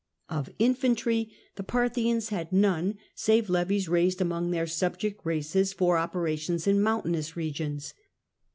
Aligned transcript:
Of 0.29 0.49
infantry 0.57 1.31
the 1.57 1.61
Parthians 1.63 2.29
had 2.29 2.51
none, 2.51 2.97
save 3.13 3.51
levies 3.51 3.87
raised 3.87 4.19
among 4.19 4.49
their 4.49 4.65
subject 4.65 5.21
races 5.23 5.73
for 5.73 5.95
operations 5.95 6.65
in 6.65 6.81
mountainous 6.81 7.37
regions. 7.37 7.93